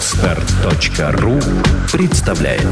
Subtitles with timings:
[0.00, 1.38] Отстар.ру
[1.92, 2.64] представляет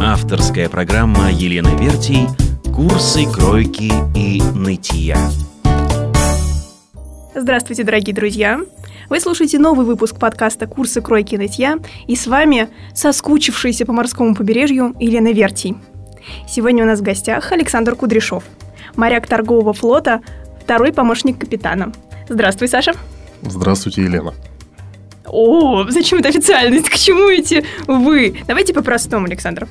[0.00, 2.28] Авторская программа Елены Вертий
[2.72, 5.18] «Курсы кройки и нытья».
[7.34, 8.60] Здравствуйте, дорогие друзья!
[9.08, 14.36] Вы слушаете новый выпуск подкаста «Курсы кройки и нытья» и с вами соскучившаяся по морскому
[14.36, 15.76] побережью Елена Вертий.
[16.46, 18.44] Сегодня у нас в гостях Александр Кудряшов,
[18.94, 20.20] моряк торгового флота,
[20.62, 21.92] второй помощник капитана.
[22.28, 22.92] Здравствуй, Саша.
[23.42, 24.34] Здравствуйте, Елена.
[25.26, 26.88] О, зачем эта официальность?
[26.88, 28.40] К чему эти вы?
[28.46, 29.68] Давайте по-простому, Александр.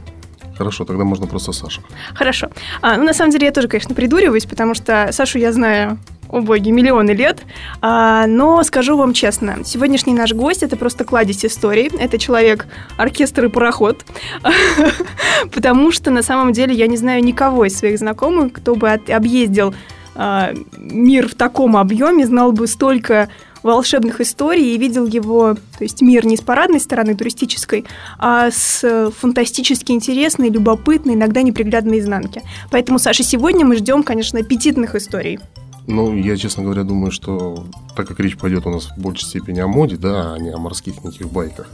[0.55, 1.81] Хорошо, тогда можно просто Саша.
[2.16, 2.49] Хорошо.
[2.81, 5.99] А, ну, на самом деле, я тоже, конечно, придуриваюсь, потому что Сашу я знаю
[6.30, 7.44] о боги, миллионы лет.
[7.81, 11.91] А, но скажу вам честно, сегодняшний наш гость это просто кладезь истории.
[11.99, 14.03] Это человек оркестр и пароход.
[15.53, 19.75] Потому что на самом деле я не знаю никого из своих знакомых, кто бы объездил
[20.16, 23.30] а, мир в таком объеме, знал бы столько
[23.67, 27.86] волшебных историй и видел его, то есть мир не с парадной стороны туристической,
[28.17, 32.41] а с фантастически интересной, любопытной, иногда неприглядной изнанки.
[32.72, 35.39] Поэтому, Саша, сегодня мы ждем, конечно, аппетитных историй.
[35.86, 39.59] Ну, я, честно говоря, думаю, что так как речь пойдет у нас в большей степени
[39.59, 41.69] о моде, да, а не о морских неких байках,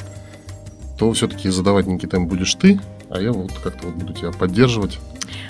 [0.97, 4.99] то все-таки задавать некий темп будешь ты, а я вот как-то вот буду тебя поддерживать.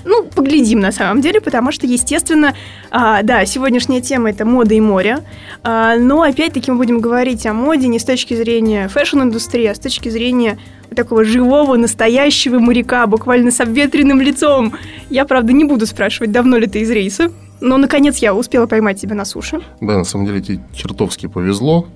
[0.06, 2.56] Ну, поглядим на самом деле, потому что, естественно,
[2.92, 5.20] а, да, сегодняшняя тема это мода и море.
[5.64, 9.80] А, но опять-таки мы будем говорить о моде не с точки зрения фэшн-индустрии, а с
[9.80, 10.58] точки зрения
[10.96, 14.74] такого живого, настоящего моряка, буквально с обветренным лицом.
[15.10, 17.32] Я, правда, не буду спрашивать, давно ли ты из рейса.
[17.62, 19.62] Но, наконец, я успела поймать тебя на суше.
[19.80, 21.88] Да, на самом деле, тебе чертовски повезло.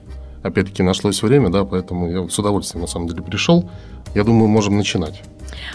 [0.43, 3.69] Опять-таки, нашлось время, да, поэтому я с удовольствием, на самом деле, пришел.
[4.15, 5.21] Я думаю, можем начинать.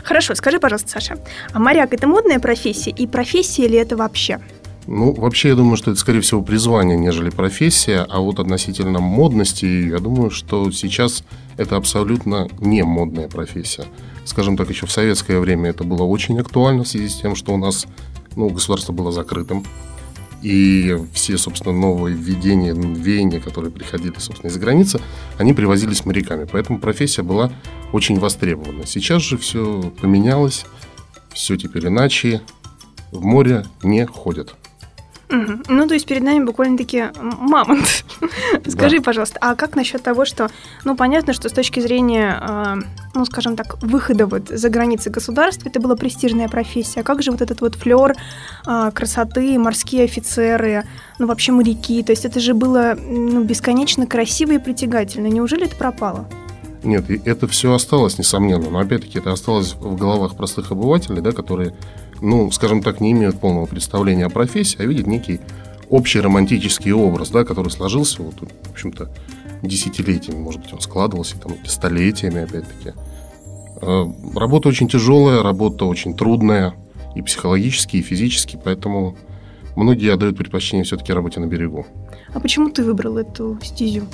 [0.05, 1.19] Хорошо, скажи, пожалуйста, Саша,
[1.53, 4.41] а моряк– это модная профессия, и профессия ли это вообще?
[4.87, 8.05] Ну, вообще, я думаю, что это, скорее всего, призвание, нежели профессия.
[8.09, 11.23] А вот относительно модности, я думаю, что сейчас
[11.57, 13.85] это абсолютно не модная профессия.
[14.25, 17.53] Скажем так, еще в советское время это было очень актуально в связи с тем, что
[17.55, 17.87] у нас
[18.35, 19.65] ну, государство было закрытым.
[20.43, 25.01] И все, собственно, новые введения, веяния, которые приходили, собственно, из-за границы,
[25.39, 26.49] они привозились моряками.
[26.51, 27.53] Поэтому профессия была
[27.93, 28.85] очень востребована.
[28.87, 30.67] Сейчас же все поменялось,
[31.33, 32.43] все теперь иначе.
[33.13, 34.57] В море не ходят.
[35.33, 35.63] Угу.
[35.69, 38.05] Ну, то есть перед нами буквально-таки мамонт.
[38.67, 39.03] Скажи, да.
[39.03, 40.51] пожалуйста, а как насчет того, что,
[40.85, 42.75] ну, понятно, что с точки зрения, э,
[43.15, 47.01] ну, скажем так, выхода вот за границы государства, это была престижная профессия.
[47.01, 48.15] А как же вот этот вот флер
[48.67, 50.85] э, красоты, морские офицеры,
[51.19, 52.03] ну, вообще моряки?
[52.03, 55.29] То есть это же было, ну, бесконечно красиво и притягательно.
[55.29, 56.29] Неужели это пропало?
[56.85, 61.75] Нет, это все осталось, несомненно, но опять-таки это осталось в головах простых обывателей, да, которые
[62.23, 65.41] ну, скажем так, не имеют полного представления о профессии, а видят некий
[65.91, 69.11] общий романтический образ, да, который сложился, вот, в общем-то,
[69.63, 72.93] десятилетиями, может быть, он складывался, там, столетиями, опять-таки.
[73.83, 76.75] Э, работа очень тяжелая, работа очень трудная,
[77.15, 79.17] и психологически, и физически, поэтому
[79.77, 81.87] многие отдают предпочтение все-таки работе на берегу.
[82.33, 84.07] А почему ты выбрал эту стезю?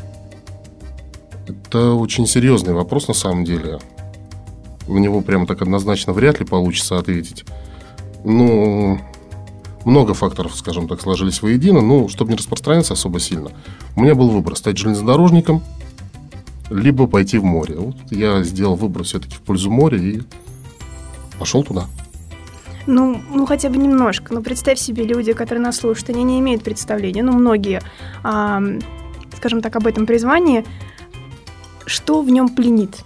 [1.46, 3.78] Это очень серьезный вопрос на самом деле.
[4.86, 7.44] На него прямо так однозначно вряд ли получится ответить.
[8.24, 9.00] Ну,
[9.84, 11.80] много факторов, скажем так, сложились воедино.
[11.80, 13.50] Ну, чтобы не распространяться особо сильно,
[13.96, 15.62] у меня был выбор стать железнодорожником,
[16.70, 17.76] либо пойти в море.
[17.76, 20.22] Вот я сделал выбор все-таки в пользу моря и
[21.38, 21.86] пошел туда.
[22.86, 24.32] Ну, ну, хотя бы немножко.
[24.32, 27.82] Ну, представь себе, люди, которые нас слушают, они не имеют представления, ну, многие,
[28.22, 28.62] а,
[29.36, 30.64] скажем так, об этом призвании.
[31.84, 33.04] Что в нем пленит?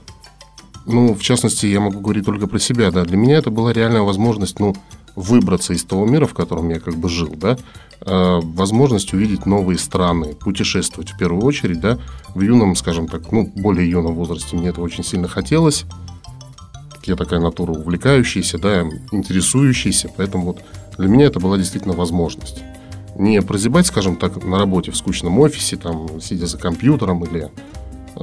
[0.87, 3.05] Ну, в частности, я могу говорить только про себя, да.
[3.05, 4.75] Для меня это была реальная возможность, ну,
[5.17, 7.57] выбраться из того мира, в котором я как бы жил, да,
[8.01, 11.99] э, возможность увидеть новые страны, путешествовать в первую очередь, да,
[12.35, 15.85] в юном, скажем так, ну, более юном возрасте мне это очень сильно хотелось.
[17.05, 20.63] Я такая натура увлекающаяся, да, интересующаяся, поэтому вот
[20.99, 22.63] для меня это была действительно возможность.
[23.17, 27.51] Не прозябать, скажем так, на работе в скучном офисе, там, сидя за компьютером или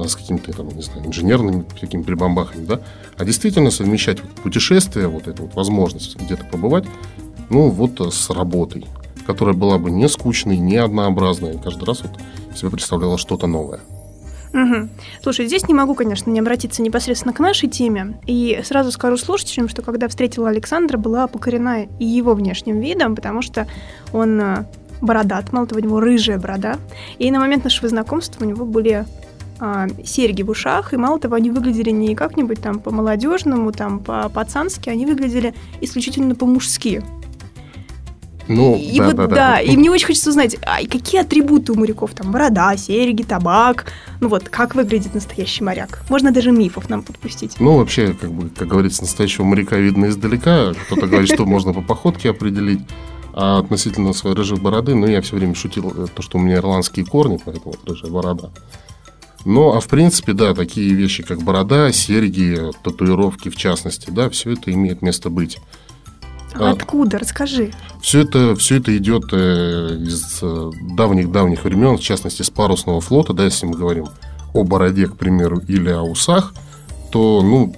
[0.08, 2.80] с какими-то там, не знаю, инженерными такими прибамбахами, да,
[3.16, 6.84] а действительно совмещать вот путешествие, вот эту вот возможность где-то побывать,
[7.50, 8.86] ну, вот э, с работой,
[9.26, 12.12] которая была бы не скучной, не однообразной, каждый раз вот
[12.56, 13.80] себе представляла что-то новое.
[14.52, 14.88] Угу.
[15.22, 18.18] Слушай, здесь не могу, конечно, не обратиться непосредственно к нашей теме.
[18.26, 23.42] И сразу скажу слушателям, что когда встретила Александра, была покорена и его внешним видом, потому
[23.42, 23.68] что
[24.12, 24.64] он э,
[25.00, 26.78] бородат, мало того, у него рыжая борода.
[27.18, 29.06] И на момент нашего знакомства у него были
[29.60, 34.88] а, серьги в ушах, и мало того, они выглядели не как-нибудь там по-молодежному, там по-пацански,
[34.88, 37.02] они выглядели исключительно по-мужски.
[38.48, 39.60] Ну, и да, вот да, да, да.
[39.60, 42.12] и мне очень хочется узнать, а какие атрибуты у моряков?
[42.14, 43.92] Там борода, серьги, табак.
[44.20, 46.02] Ну вот, как выглядит настоящий моряк?
[46.08, 47.60] Можно даже мифов нам подпустить.
[47.60, 50.72] Ну, вообще, как бы, как говорится, настоящего моряка видно издалека.
[50.86, 52.80] Кто-то говорит, что можно по походке определить.
[53.32, 56.56] А относительно своей рыжей бороды, ну, я все время шутил, э, то, что у меня
[56.56, 58.50] ирландские корни, поэтому вот рыжая борода.
[59.44, 64.52] Ну, а в принципе, да, такие вещи, как борода, серьги, татуировки, в частности, да, все
[64.52, 65.58] это имеет место быть.
[66.54, 66.70] А А.
[66.72, 67.18] Откуда?
[67.18, 67.72] Расскажи.
[68.02, 73.32] Все это, все это идет э, из э, давних-давних времен, в частности, с парусного флота,
[73.32, 74.08] да, если мы говорим
[74.52, 76.52] о бороде, к примеру, или о усах,
[77.12, 77.74] то, ну,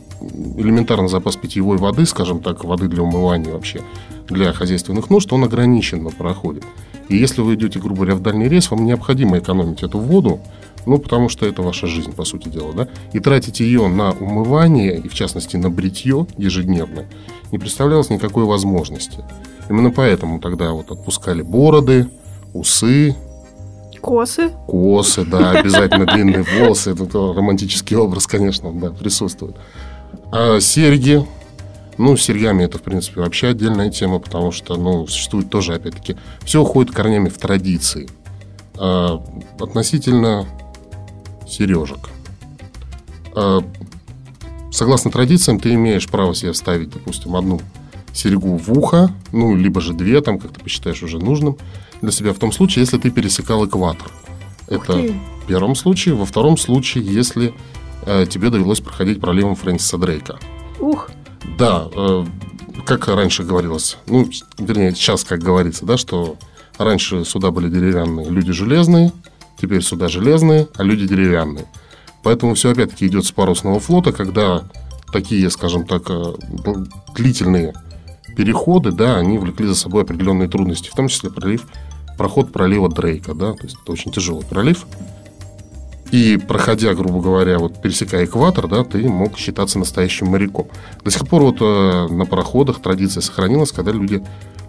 [0.57, 3.81] элементарно запас питьевой воды, скажем так, воды для умывания вообще,
[4.29, 6.63] для хозяйственных нужд, он ограничен на пароходе.
[7.09, 10.41] И если вы идете, грубо говоря, в дальний рейс, вам необходимо экономить эту воду,
[10.87, 14.99] ну, потому что это ваша жизнь, по сути дела, да, и тратить ее на умывание,
[14.99, 17.07] и в частности на бритье ежедневное,
[17.51, 19.25] не представлялось никакой возможности.
[19.69, 22.09] Именно поэтому тогда вот отпускали бороды,
[22.53, 23.15] усы,
[24.01, 24.51] Косы.
[24.67, 26.91] косы, да, обязательно длинные волосы.
[26.91, 29.55] Это то романтический образ, конечно, да, присутствует.
[30.31, 31.26] А серьги,
[31.99, 36.17] ну, с серьгами это, в принципе, вообще отдельная тема, потому что, ну, существует тоже, опять-таки,
[36.44, 38.09] все уходит корнями в традиции.
[38.79, 39.23] А,
[39.61, 40.47] относительно
[41.47, 42.09] сережек.
[43.35, 43.61] А,
[44.70, 47.61] согласно традициям, ты имеешь право себе вставить, допустим, одну
[48.12, 51.56] серьгу в ухо, ну, либо же две, там, как ты посчитаешь уже нужным
[52.00, 54.11] для себя в том случае, если ты пересекал экватор.
[54.69, 54.93] Это
[55.43, 56.15] в первом случае.
[56.15, 57.55] Во втором случае, если
[58.05, 60.39] тебе довелось проходить проливом Фрэнсиса Дрейка.
[60.81, 61.11] Ух.
[61.59, 62.25] Да, э,
[62.85, 64.29] как раньше говорилось, ну,
[64.59, 66.37] вернее, сейчас как говорится, да, что
[66.79, 69.13] раньше суда были деревянные, люди железные,
[69.61, 71.67] теперь суда железные, а люди деревянные.
[72.23, 74.65] Поэтому все опять-таки идет с парусного флота, когда
[75.13, 76.35] такие, скажем так, э,
[77.15, 77.75] длительные
[78.37, 81.67] переходы, да, они влекли за собой определенные трудности, в том числе пролив,
[82.17, 84.87] проход пролива Дрейка, да, то есть это очень тяжелый пролив.
[86.12, 90.69] И проходя, грубо говоря, вот пересекая экватор, да, ты мог считаться настоящим моряком.
[91.03, 94.23] До сих пор вот э, на пароходах традиция сохранилась, когда люди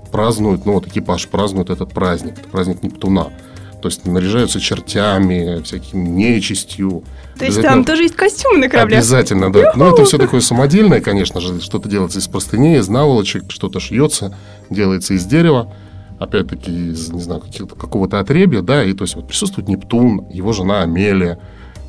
[0.09, 3.27] празднуют, ну вот экипаж празднует этот праздник, это праздник Нептуна.
[3.81, 7.03] То есть наряжаются чертями, всяким нечистью.
[7.37, 8.99] То есть там тоже есть костюмы на корабле?
[8.99, 9.73] Обязательно, да.
[9.75, 11.59] Но это все такое самодельное, конечно же.
[11.59, 14.33] Что-то делается из простыней, из наволочек, что-то шьется,
[14.69, 15.73] делается из дерева.
[16.19, 18.83] Опять-таки, из, не знаю, какого-то отребья, да.
[18.83, 21.39] И то есть вот присутствует Нептун, его жена Амелия,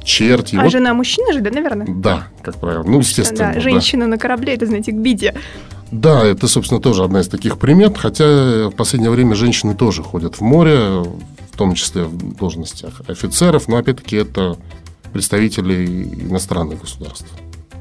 [0.02, 0.56] черти.
[0.56, 1.86] А вот- жена мужчина же, да, наверное?
[1.88, 2.82] Да, как правило.
[2.84, 3.48] Ну, естественно.
[3.48, 3.60] да, да.
[3.60, 5.34] женщина на корабле, это, знаете, к беде.
[5.90, 7.96] Да, это, собственно, тоже одна из таких примет.
[7.96, 11.02] Хотя в последнее время женщины тоже ходят в море,
[11.52, 13.68] в том числе в должностях офицеров.
[13.68, 14.56] Но, опять-таки, это
[15.12, 15.84] представители
[16.28, 17.28] иностранных государств.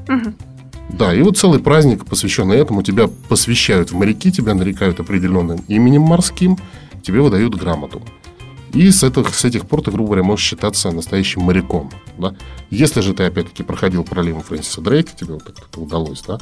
[0.06, 0.36] Мгм.
[0.90, 6.02] Да, и вот целый праздник, посвященный этому, тебя посвящают в моряки, тебя нарекают определенным именем
[6.02, 6.58] морским,
[7.02, 8.02] тебе выдают грамоту.
[8.72, 11.90] И с этих, с этих пор ты, грубо говоря, можешь считаться настоящим моряком.
[12.18, 12.34] Да?
[12.70, 16.40] Если же ты, опять-таки, проходил проливом Фрэнсиса Дрейка, тебе вот это удалось, да,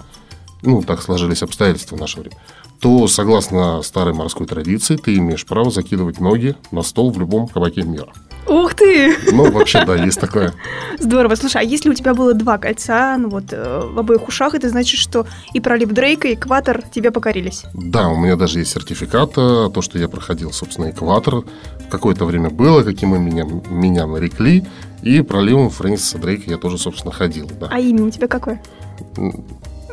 [0.62, 2.37] ну, так сложились обстоятельства в наше время,
[2.81, 7.83] то, согласно старой морской традиции, ты имеешь право закидывать ноги на стол в любом кабаке
[7.83, 8.12] мира.
[8.47, 9.17] Ух ты!
[9.33, 10.53] Ну, вообще, да, есть такое.
[10.99, 11.37] Здорово.
[11.37, 14.69] Слушай, а если у тебя было два кольца, ну вот, э, в обоих ушах, это
[14.69, 17.65] значит, что и пролив Дрейка, и экватор тебе покорились?
[17.75, 21.44] Да, у меня даже есть сертификат, э, то, что я проходил, собственно, экватор.
[21.91, 24.64] Какое-то время было, каким меня, меня нарекли.
[25.02, 27.50] И проливом Фрэнсиса Дрейка я тоже, собственно, ходил.
[27.61, 27.69] Да.
[27.71, 28.61] А имя у тебя какое?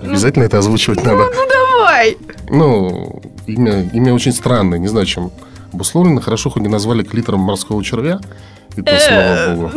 [0.01, 1.25] Обязательно это озвучивать надо.
[1.79, 2.17] Давай!
[2.50, 5.31] Ну, имя, имя очень странное, не знаю, чем
[5.73, 6.21] обусловлено.
[6.21, 8.19] Хорошо, хоть не назвали клитором морского червя.
[8.75, 9.71] И то, слава богу.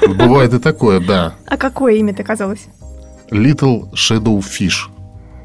[0.14, 1.34] Бывает и такое, да.
[1.46, 2.66] А какое имя-то оказалось?
[3.30, 4.88] Little Shadow Fish.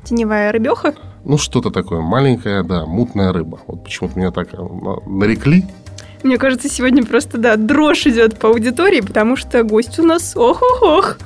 [0.03, 0.95] Теневая рыбеха?
[1.25, 2.01] Ну, что-то такое.
[2.01, 3.59] Маленькая, да, мутная рыба.
[3.67, 5.65] Вот почему-то меня так э, на- нарекли.
[6.23, 11.17] Мне кажется, сегодня просто, да, дрожь идет по аудитории, потому что гость у нас, ох-ох-ох,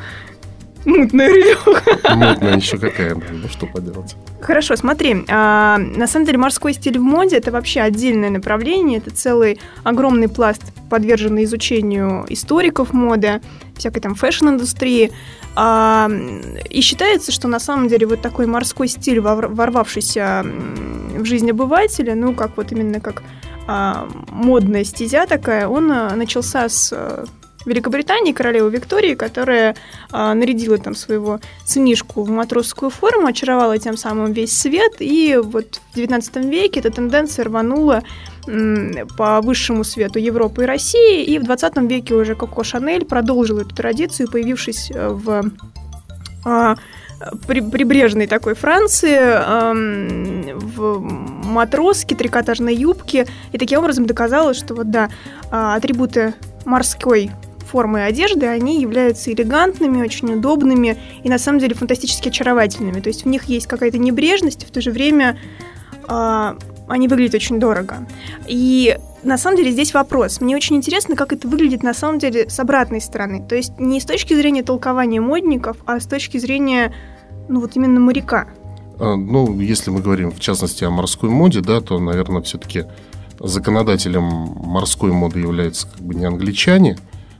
[0.87, 2.15] мутная рыбеха.
[2.15, 4.15] Мутная еще какая, да, ну что поделать.
[4.41, 9.11] Хорошо, смотри, а, на самом деле морской стиль в моде это вообще отдельное направление, это
[9.11, 13.41] целый огромный пласт, подверженный изучению историков моды,
[13.75, 15.11] всякой там фэшн-индустрии.
[15.55, 16.09] А,
[16.69, 20.45] и считается, что на самом деле вот такой морской стиль, вор- ворвавшийся
[21.17, 23.23] в жизнь обывателя, ну как вот именно как
[23.67, 27.25] а, модная стезя такая, он а, начался с а,
[27.67, 29.75] Великобритании, королевы Виктории, которая
[30.11, 35.81] а, нарядила там своего сынишку в матросскую форму, очаровала тем самым весь свет, и вот
[35.91, 38.03] в 19 веке эта тенденция рванула
[39.17, 43.75] по высшему свету Европы и России, и в 20 веке уже Коко Шанель продолжила эту
[43.75, 45.51] традицию, появившись э, в
[46.45, 46.75] а,
[47.47, 54.91] при, прибрежной такой Франции эм, в матроске, трикотажной юбке, и таким образом доказалось, что вот
[54.91, 55.09] да,
[55.51, 56.33] а, атрибуты
[56.65, 57.31] морской
[57.67, 63.01] формы одежды, они являются элегантными, очень удобными и на самом деле фантастически очаровательными.
[63.01, 65.37] То есть в них есть какая-то небрежность, в то же время
[66.07, 66.55] э,
[66.87, 68.07] они выглядят очень дорого.
[68.47, 70.41] И на самом деле здесь вопрос.
[70.41, 73.45] Мне очень интересно, как это выглядит на самом деле с обратной стороны.
[73.47, 76.93] То есть не с точки зрения толкования модников, а с точки зрения,
[77.49, 78.47] ну вот именно моряка.
[78.99, 82.85] А, ну, если мы говорим в частности о морской моде, да, то, наверное, все-таки
[83.39, 86.97] законодателем морской моды являются как бы не англичане,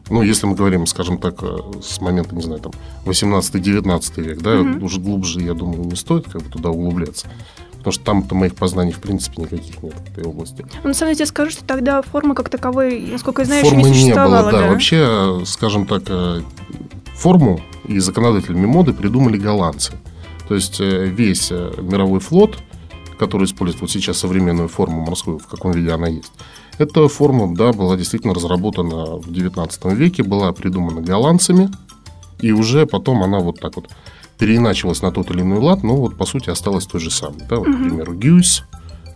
[0.09, 2.71] ну, если мы говорим, скажем так, э, с момента, не знаю, там,
[3.05, 4.83] 18-19 век, да, mm-hmm.
[4.83, 7.27] уже глубже, я думаю, не стоит как бы туда углубляться.
[7.77, 10.65] Потому что там-то моих познаний, в принципе, никаких нет в этой области.
[10.83, 13.79] Ну, на самом деле, я скажу, что тогда формы как таковой, насколько я знаю, формы
[13.79, 14.35] еще не существовало.
[14.37, 14.61] Не было, да.
[14.61, 14.67] да.
[14.69, 16.41] Вообще, скажем так, э,
[17.15, 19.93] форму и законодателями моды придумали голландцы.
[20.47, 22.57] То есть э, весь мировой флот,
[23.17, 26.31] который использует вот сейчас современную форму морскую, в каком виде она есть,
[26.77, 31.69] эта форма, да, была действительно разработана в 19 веке, была придумана голландцами,
[32.39, 33.89] и уже потом она вот так вот
[34.37, 37.41] переиначивалась на тот или иной лад, но вот по сути осталась той же самой.
[37.49, 37.57] Да?
[37.57, 38.63] Вот, к примеру, гюйс,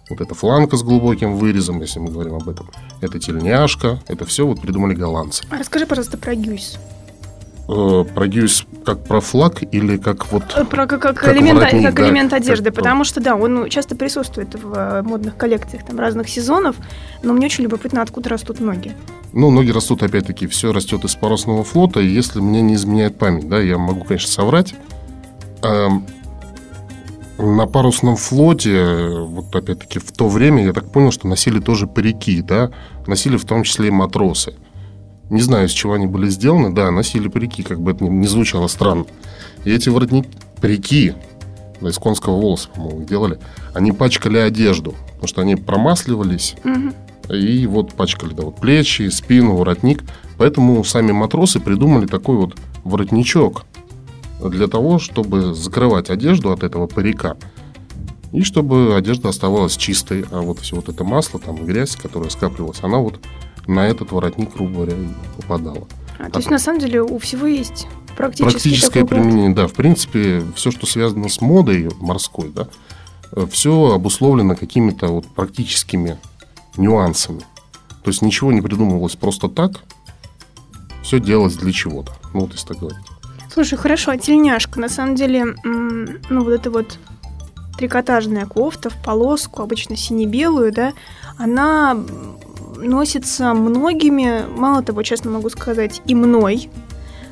[0.09, 2.69] вот эта фланка с глубоким вырезом, если мы говорим об этом,
[3.01, 5.43] это тельняшка, это все вот придумали голландцы.
[5.49, 6.77] А расскажи, пожалуйста, про гюйс.
[7.67, 10.43] Э, про гюйс как про флаг или как вот...
[10.57, 13.35] Э, про как, как, как элемент, воротник, как да, элемент одежды, как, потому что, да,
[13.35, 16.75] он часто присутствует в э, модных коллекциях там, разных сезонов,
[17.23, 18.93] но мне очень любопытно, откуда растут ноги.
[19.33, 23.47] Ну, ноги растут, опять-таки, все растет из парусного флота, и если мне не изменяет память,
[23.47, 24.73] да, я могу, конечно, соврать,
[25.61, 26.05] эм,
[27.37, 32.41] на парусном флоте, вот опять-таки в то время, я так понял, что носили тоже парики,
[32.41, 32.71] да,
[33.07, 34.55] носили в том числе и матросы.
[35.31, 36.73] Не знаю, из чего они были сделаны.
[36.73, 39.05] Да, носили парики, как бы это ни, звучало странно.
[39.63, 40.27] И эти воротники,
[40.59, 41.13] парики,
[41.79, 43.39] да, из конского волоса, по-моему, делали,
[43.73, 46.55] они пачкали одежду, потому что они промасливались.
[46.65, 47.33] Угу.
[47.33, 50.03] И вот пачкали, да, вот плечи, спину, воротник.
[50.37, 53.63] Поэтому сами матросы придумали такой вот воротничок
[54.43, 57.37] для того, чтобы закрывать одежду от этого парика.
[58.33, 62.79] И чтобы одежда оставалась чистой, а вот все вот это масло, там грязь, которая скапливалась,
[62.81, 63.21] она вот
[63.67, 64.93] на этот воротник, грубо говоря,
[65.37, 65.87] попадало.
[66.19, 67.87] А, то есть, на самом деле, у всего есть
[68.17, 69.67] практически Практическое применение, да.
[69.67, 72.67] В принципе, все, что связано с модой морской, да,
[73.49, 76.17] все обусловлено какими-то вот практическими
[76.77, 77.41] нюансами.
[78.03, 79.83] То есть ничего не придумывалось просто так,
[81.03, 82.13] все делалось для чего-то.
[82.33, 83.05] Ну, вот если так говорить.
[83.51, 86.99] Слушай, хорошо, а тельняшка, на самом деле, ну, вот это вот
[87.77, 90.93] трикотажная кофта в полоску, обычно сине-белую, да,
[91.37, 91.97] она
[92.81, 96.69] носится многими, мало того, честно могу сказать, и мной.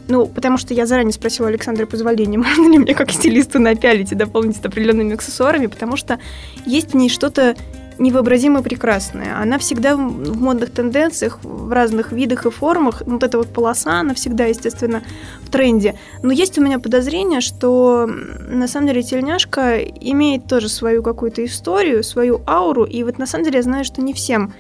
[0.08, 4.16] Ну, потому что я заранее спросила Александра позволения, можно ли мне как стилисту напялить и
[4.16, 6.20] дополнить определенными аксессуарами, потому что
[6.66, 7.56] есть в ней что-то
[8.00, 9.38] невообразимо прекрасное.
[9.38, 13.04] Она всегда в модных тенденциях, в разных видах и формах.
[13.06, 15.04] Вот эта вот полоса, она всегда, естественно,
[15.42, 15.96] в тренде.
[16.24, 22.04] Но есть у меня подозрение, что на самом деле тельняшка имеет тоже свою какую-то историю,
[22.04, 22.86] свою ауру.
[22.86, 24.54] И вот на самом деле я знаю, что не всем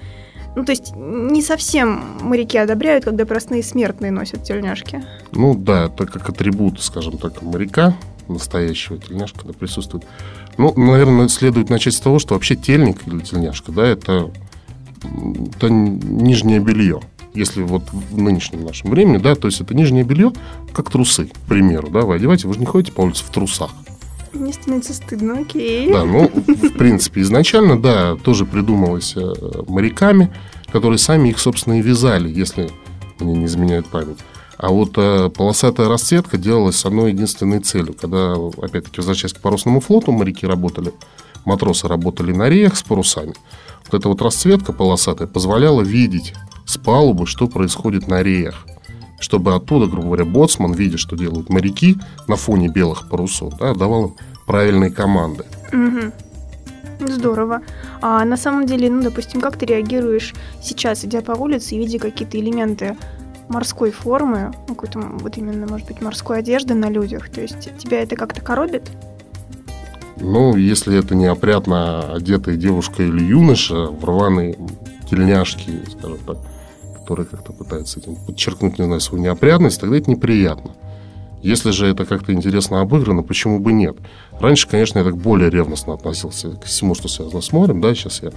[0.56, 5.04] ну, то есть не совсем моряки одобряют, когда простые смертные носят тельняшки.
[5.32, 7.96] Ну да, это как атрибут, скажем так, моряка
[8.28, 10.06] настоящего тельняшка да, присутствует.
[10.58, 14.32] Ну, наверное, следует начать с того, что вообще тельник или тельняшка, да, это,
[15.02, 17.02] это нижнее белье.
[17.34, 20.34] Если вот в нынешнем нашем времени, да, то есть это нижнее белье,
[20.74, 23.72] как трусы, к примеру, да, вы одеваете, вы же не ходите по улице в трусах.
[24.34, 25.92] Мне становится стыдно, окей.
[25.92, 29.34] Да, ну, в принципе, изначально, да, тоже придумалось э,
[29.68, 30.32] моряками,
[30.72, 32.70] которые сами их, собственно, и вязали, если
[33.20, 34.20] мне не изменяет память.
[34.58, 37.94] А вот э, полосатая расцветка делалась с одной единственной целью.
[37.94, 40.94] Когда, опять-таки, возвращаясь к парусному флоту, моряки работали,
[41.46, 43.34] матросы работали на реях с парусами.
[43.86, 46.34] Вот эта вот расцветка полосатая позволяла видеть
[46.66, 48.66] с палубы, что происходит на реях
[49.20, 51.98] чтобы оттуда, грубо говоря, боцман, видя, что делают моряки
[52.28, 55.46] на фоне белых парусов, да, давал им правильные команды.
[55.72, 57.08] Угу.
[57.08, 57.62] Здорово.
[58.02, 62.00] А на самом деле, ну, допустим, как ты реагируешь сейчас, идя по улице и видя
[62.00, 62.98] какие-то элементы
[63.48, 67.30] морской формы, ну, какой-то вот именно, может быть, морской одежды на людях?
[67.30, 68.92] То есть тебя это как-то коробит?
[70.18, 74.58] Ну, если это не опрятно одетая девушка или юноша в рваной
[75.10, 76.38] тельняшке, скажем так,
[77.10, 80.76] который как-то пытается этим подчеркнуть, не знаю, свою неопрятность, тогда это неприятно.
[81.42, 83.98] Если же это как-то интересно обыграно, почему бы нет?
[84.40, 88.22] Раньше, конечно, я так более ревностно относился к всему, что связано с морем, да, сейчас
[88.22, 88.30] я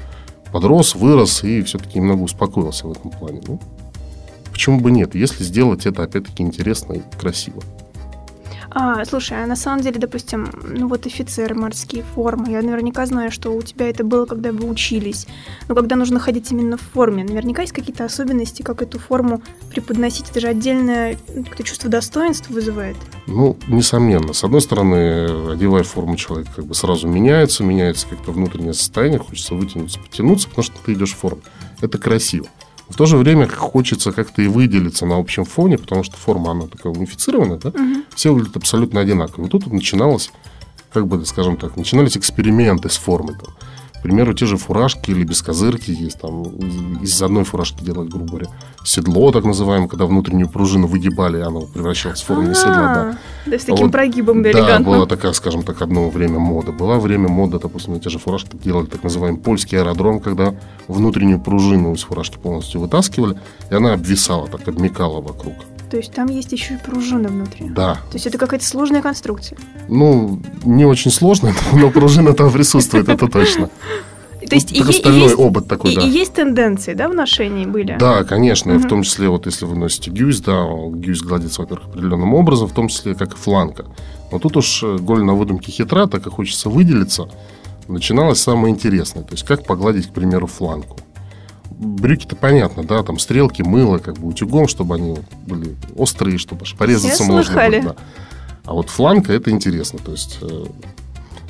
[0.53, 3.43] подрос, вырос и все-таки немного успокоился в этом плане.
[3.47, 3.61] Ну,
[4.51, 7.63] почему бы нет, если сделать это, опять-таки, интересно и красиво.
[8.75, 13.31] А, слушай, а на самом деле, допустим, ну вот офицеры, морские формы, я наверняка знаю,
[13.31, 15.27] что у тебя это было, когда вы учились,
[15.69, 20.31] но когда нужно ходить именно в форме, наверняка есть какие-то особенности, как эту форму преподносить,
[20.31, 22.97] это же отдельное какое-то чувство достоинства вызывает.
[23.27, 24.33] Ну, несомненно.
[24.33, 29.55] С одной стороны, одевая форму, человек как бы сразу меняется, меняется как-то внутреннее состояние, хочется
[29.55, 31.43] вытянуться, потянуться, потому что ты идешь в форме.
[31.83, 32.47] Это красиво.
[32.93, 36.67] В то же время хочется как-то и выделиться на общем фоне, потому что форма, она
[36.67, 37.71] такая унифицированная, да?
[37.71, 38.03] Угу.
[38.15, 39.47] Все выглядят абсолютно одинаково.
[39.47, 40.31] И тут начиналось,
[40.93, 43.35] как бы, скажем так, начинались эксперименты с формой.
[43.37, 43.55] Там.
[44.03, 46.19] К примеру, те же фуражки или бескозырки есть.
[46.19, 46.43] Там
[47.03, 48.47] из одной фуражки делать, грубо говоря,
[48.83, 52.95] седло, так называемое, когда внутреннюю пружину выгибали, оно превращалось в форму седла.
[52.95, 53.19] Да.
[53.45, 56.73] То есть таким вот, прогибом Да, была такая, скажем так, одно время мода.
[56.73, 60.53] Была время мода, допустим, те же фуражки делали так называемый польский аэродром, когда
[60.89, 63.39] внутреннюю пружину из фуражки полностью вытаскивали,
[63.71, 65.55] и она обвисала, так обмекала вокруг.
[65.93, 67.69] То есть там есть еще и пружина внутри.
[67.69, 67.97] Да.
[67.97, 69.59] То есть это какая-то сложная конструкция.
[69.91, 73.69] Ну, не очень сложная, но пружина там присутствует, это точно.
[74.49, 76.01] То есть ну, и, остальной есть, обод такой, и, да.
[76.01, 77.99] И есть тенденции, да, в ношении были?
[78.01, 78.75] Да, конечно.
[78.75, 78.85] Угу.
[78.85, 82.73] В том числе, вот если вы носите гюйс, да, гюйс гладится, во-первых, определенным образом, в
[82.73, 83.85] том числе, как и фланка.
[84.31, 87.29] Но тут уж э, голь на выдумке хитра, так как хочется выделиться,
[87.87, 89.25] начиналось самое интересное.
[89.25, 90.97] То есть, как погладить, к примеру, фланку
[91.83, 97.25] брюки-то понятно, да, там стрелки, мыло, как бы утюгом, чтобы они были острые, чтобы порезаться
[97.25, 97.83] можно было.
[97.83, 97.97] Да.
[98.65, 99.99] А вот фланка это интересно.
[99.99, 100.65] То есть э,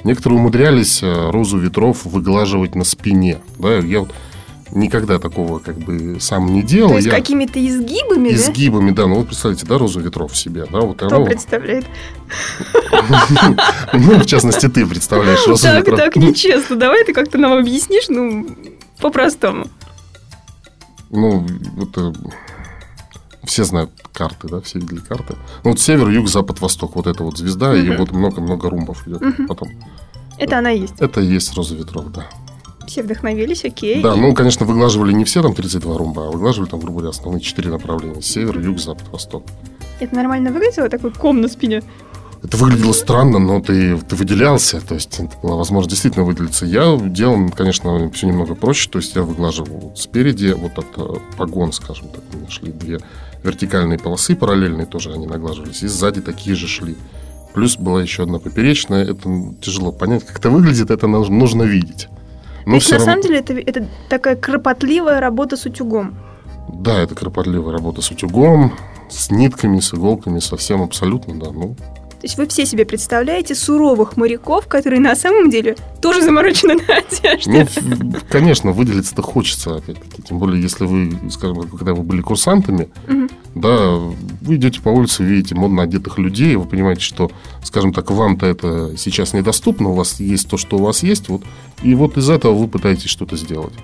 [0.05, 3.39] некоторые умудрялись э, розу ветров выглаживать на спине.
[3.59, 4.11] Да, я вот
[4.75, 6.91] никогда такого как бы сам не делал.
[6.91, 7.13] То есть я...
[7.13, 9.03] какими-то изгибами, Изгибами, да?
[9.03, 9.09] да.
[9.09, 10.67] Ну, вот представляете, да, розу ветров в себе.
[10.71, 11.27] Да, вот Кто оно...
[11.27, 11.85] представляет?
[13.93, 15.99] Ну, в частности, ты представляешь розу ветров.
[15.99, 16.77] Так, так, нечестно.
[16.77, 18.47] Давай ты как-то нам объяснишь, ну,
[19.01, 19.67] по-простому.
[21.13, 21.47] Ну,
[21.81, 22.13] это
[23.45, 25.35] все знают карты, да, все видели карты.
[25.63, 26.97] Ну, вот север, юг, запад, восток.
[26.97, 27.77] Вот это вот звезда, угу.
[27.77, 29.47] и вот много-много румбов идет угу.
[29.47, 29.69] потом.
[30.39, 30.95] Это она есть?
[30.99, 32.27] Это и есть роза ветров, да.
[32.87, 34.03] Все вдохновились, окей.
[34.03, 37.41] Да, ну, конечно, выглаживали не все там 32 румба, а выглаживали там, грубо говоря, основные
[37.41, 38.23] четыре направления.
[38.23, 39.45] Север, юг, запад, восток.
[40.01, 41.83] Это нормально выглядело, такой ком на спине?
[42.43, 46.67] Это выглядело странно, но ты, ты выделялся, то есть это была возможность действительно выделиться.
[46.67, 52.09] Я делал, конечно, все немного проще, то есть я выглаживал спереди вот от погон, скажем
[52.09, 52.99] так, у меня шли две
[53.45, 56.97] вертикальные полосы параллельные, тоже они наглаживались, и сзади такие же шли.
[57.55, 62.09] Плюс была еще одна поперечная, это тяжело понять, как это выглядит, это нужно, видеть.
[62.67, 63.13] Но есть, на равно...
[63.13, 66.17] самом деле, это, это такая кропотливая работа с утюгом.
[66.69, 68.73] Да, это кропотливая работа с утюгом,
[69.11, 71.51] с нитками, с иголками, совсем абсолютно, да.
[71.51, 71.77] Ну,
[72.23, 76.99] то есть вы все себе представляете суровых моряков, которые на самом деле тоже заморочены на
[76.99, 77.67] одежде.
[77.83, 80.23] Ну, конечно, выделиться-то хочется, опять-таки.
[80.23, 83.29] Тем более, если вы, скажем, когда вы были курсантами, угу.
[83.57, 83.97] да,
[84.41, 87.29] вы идете по улице, видите модно одетых людей, вы понимаете, что,
[87.65, 91.43] скажем так, вам-то это сейчас недоступно, у вас есть то, что у вас есть, вот,
[91.83, 93.75] и вот из этого вы пытаетесь что-то сделать.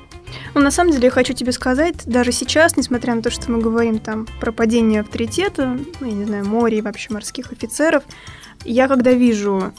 [0.55, 3.61] Ну, на самом деле, я хочу тебе сказать, даже сейчас, несмотря на то, что мы
[3.61, 8.03] говорим там про падение авторитета, ну, я не знаю, море и вообще морских офицеров,
[8.65, 9.73] я когда вижу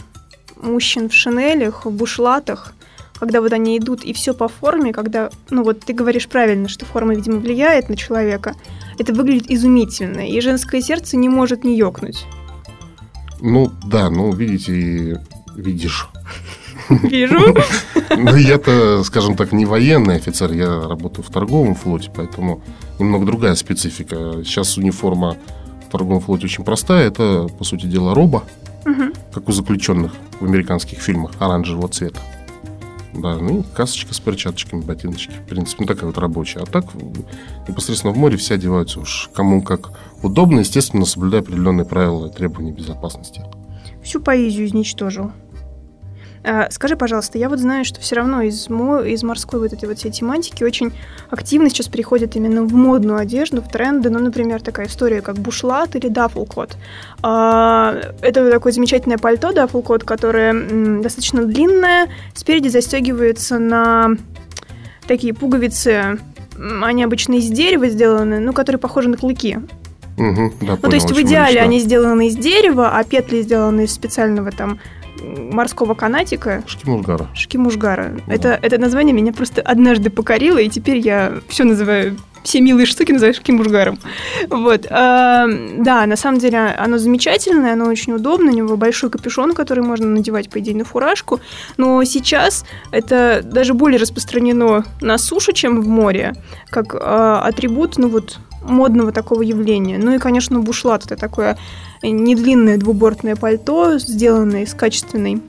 [0.62, 2.74] мужчин в шинелях, в бушлатах,
[3.20, 6.86] когда вот они идут и все по форме, когда, ну вот ты говоришь правильно, что
[6.86, 8.56] форма, видимо, влияет на человека,
[8.98, 12.26] это выглядит изумительно, и женское сердце не может не ёкнуть.
[13.42, 15.22] Ну да, ну видите,
[15.56, 16.10] видишь.
[16.89, 17.56] Вижу.
[18.17, 22.62] Ну, я-то, скажем так, не военный офицер, я работаю в торговом флоте, поэтому
[22.99, 24.41] немного другая специфика.
[24.43, 25.38] Сейчас униформа
[25.88, 27.08] в торговом флоте очень простая.
[27.08, 28.43] Это, по сути дела, роба,
[28.86, 29.13] угу.
[29.34, 32.19] как у заключенных в американских фильмах оранжевого цвета.
[33.13, 35.32] Да, ну и касочка с перчаточками, ботиночки.
[35.32, 36.60] В принципе, ну такая вот рабочая.
[36.60, 36.86] А так,
[37.67, 42.71] непосредственно в море все одеваются уж кому как удобно, естественно, соблюдая определенные правила и требования
[42.71, 43.43] безопасности.
[44.04, 45.32] Всю поэзию изничтожил.
[46.43, 49.02] А, скажи, пожалуйста, я вот знаю, что все равно из, мо...
[49.02, 50.93] из морской вот этой вот всей тематики очень
[51.30, 54.10] активно сейчас приходят именно в модную одежду, в тренды.
[54.10, 56.78] Ну, например, такая история, как бушлат или даффлкот.
[57.23, 64.15] А, это такое замечательное пальто даффлкот, которое достаточно длинное, спереди застегивается на
[65.08, 66.19] такие пуговицы,
[66.84, 69.58] они обычно из дерева сделаны, ну, которые похожи на клыки.
[70.17, 73.93] Угу, да, ну, то есть в идеале они сделаны из дерева, а петли сделаны из
[73.93, 74.80] специального там
[75.22, 76.64] морского канатика.
[76.68, 77.28] Шкимужгара.
[77.34, 78.18] Шкимужгара.
[78.28, 78.34] Да.
[78.34, 83.12] Это, это название меня просто однажды покорило, и теперь я все называю все милые штуки
[83.12, 84.00] называю шкимужгаром.
[84.50, 84.88] Вот.
[84.90, 85.46] А,
[85.78, 90.08] да, на самом деле оно замечательное, оно очень удобно, у него большой капюшон, который можно
[90.08, 91.40] надевать, по идее, на фуражку.
[91.78, 96.34] Но сейчас это даже более распространено на суше, чем в море,
[96.70, 99.98] как а, атрибут, ну вот, модного такого явления.
[99.98, 101.58] Ну и, конечно, бушлат это такое
[102.02, 105.42] недлинное двубортное пальто, сделанное из качественной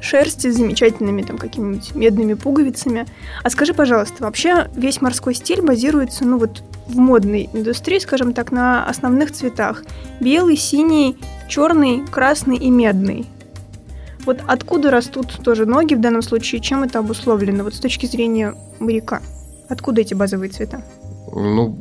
[0.00, 3.06] шерсти с замечательными там какими-нибудь медными пуговицами.
[3.42, 8.50] А скажи, пожалуйста, вообще весь морской стиль базируется, ну вот в модной индустрии, скажем так,
[8.50, 9.84] на основных цветах.
[10.20, 11.16] Белый, синий,
[11.48, 13.26] черный, красный и медный.
[14.24, 18.54] Вот откуда растут тоже ноги в данном случае, чем это обусловлено, вот с точки зрения
[18.78, 19.22] моряка?
[19.68, 20.82] Откуда эти базовые цвета?
[21.32, 21.78] Ну,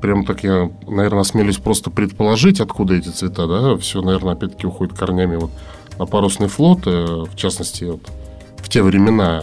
[0.00, 4.96] прям так я, наверное, осмелюсь просто предположить, откуда эти цвета, да, все, наверное, опять-таки уходит
[4.96, 5.50] корнями вот
[5.98, 8.02] на парусный флот, э, в частности, вот,
[8.58, 9.42] в те времена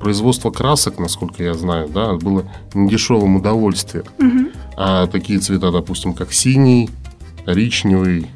[0.00, 4.04] производство красок, насколько я знаю, да, было недешевым удовольствием.
[4.18, 4.50] Угу.
[4.76, 6.88] А такие цвета, допустим, как синий,
[7.44, 8.26] коричневый,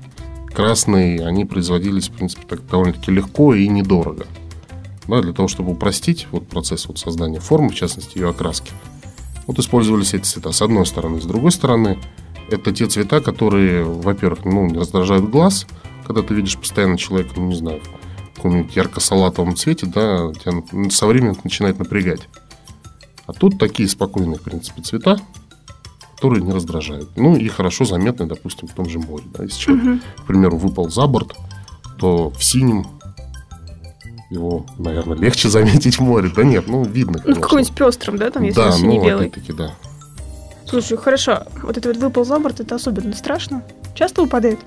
[0.53, 4.27] красный, они производились, в принципе, так довольно-таки легко и недорого.
[5.09, 8.73] Да, для того, чтобы упростить вот процесс вот создания формы, в частности, ее окраски.
[9.47, 11.21] Вот использовались эти цвета с одной стороны.
[11.21, 11.99] С другой стороны,
[12.51, 15.67] это те цвета, которые, во-первых, ну, не раздражают глаз,
[16.07, 17.81] когда ты видишь постоянно человека, ну, не знаю,
[18.33, 22.29] в каком-нибудь ярко-салатовом цвете, да, тебя со временем начинает напрягать.
[23.27, 25.19] А тут такие спокойные, в принципе, цвета,
[26.17, 27.11] которые не раздражают.
[27.17, 29.25] Ну и хорошо заметны, допустим, в том же море.
[29.33, 29.45] Да?
[29.45, 31.37] Если человек, к примеру, выпал за борт,
[31.99, 32.87] то в синем
[34.33, 36.31] его, наверное, легче заметить в море.
[36.35, 39.27] Да нет, ну, видно, Ну, какой-нибудь пестрым, да, там, если да, он ну, белый.
[39.27, 39.75] опять-таки, да.
[40.67, 41.43] Слушай, хорошо.
[41.63, 43.63] Вот это вот выпал за борт, это особенно страшно.
[43.95, 44.59] Часто выпадает?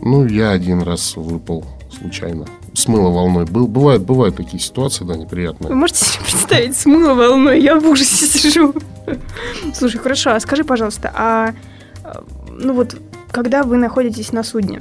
[0.00, 1.64] Ну, я один раз выпал
[1.98, 2.46] случайно.
[2.74, 3.46] Смыло волной.
[3.46, 5.70] Был, бывают, бывают такие ситуации, да, неприятные.
[5.70, 7.60] Вы можете себе представить, смыло волной?
[7.60, 8.74] Я в ужасе сижу.
[9.74, 11.54] Слушай, хорошо, а скажи, пожалуйста, а
[12.48, 12.96] ну вот,
[13.32, 14.80] когда вы находитесь на судне,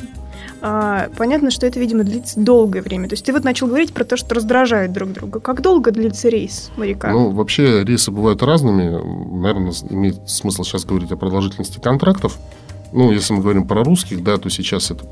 [0.61, 3.07] а, понятно, что это, видимо, длится долгое время.
[3.07, 5.39] То есть ты вот начал говорить про то, что раздражают друг друга.
[5.39, 7.11] Как долго длится рейс моряка?
[7.11, 8.89] Ну, вообще рейсы бывают разными.
[9.41, 12.37] Наверное, имеет смысл сейчас говорить о продолжительности контрактов.
[12.91, 15.05] Ну, если мы говорим про русских, да, то сейчас это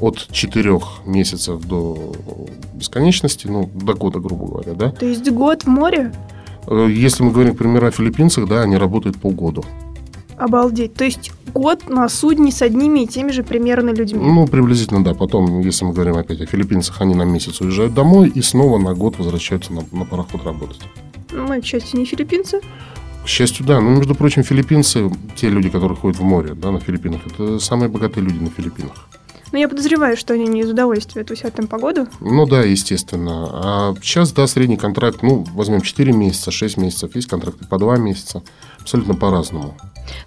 [0.00, 2.12] от 4 месяцев до
[2.74, 4.90] бесконечности, ну, до года, грубо говоря, да.
[4.90, 6.12] То есть год в море?
[6.66, 9.62] Э, если мы говорим, к примеру, о филиппинцах, да, они работают полгода.
[10.40, 10.94] Обалдеть.
[10.94, 14.20] То есть год на судне с одними и теми же примерно людьми?
[14.24, 15.12] Ну, приблизительно, да.
[15.12, 18.94] Потом, если мы говорим опять о филиппинцах, они на месяц уезжают домой и снова на
[18.94, 20.80] год возвращаются на, на пароход работать.
[21.30, 22.62] Ну, мы, к счастью, не филиппинцы.
[23.22, 23.80] К счастью, да.
[23.80, 27.90] Ну, между прочим, филиппинцы, те люди, которые ходят в море, да, на Филиппинах, это самые
[27.90, 28.94] богатые люди на Филиппинах.
[29.52, 32.06] Ну, я подозреваю, что они не из удовольствия тусят там погоду.
[32.20, 33.50] Ну да, естественно.
[33.52, 37.96] А сейчас, да, средний контракт, ну, возьмем 4 месяца, 6 месяцев, есть контракты по 2
[37.98, 38.42] месяца.
[38.80, 39.76] Абсолютно по-разному.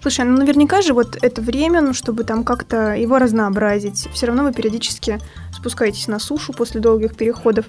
[0.00, 4.44] Слушай, ну наверняка же вот это время, ну, чтобы там как-то его разнообразить, все равно
[4.44, 5.18] вы периодически
[5.52, 7.66] спускаетесь на сушу после долгих переходов.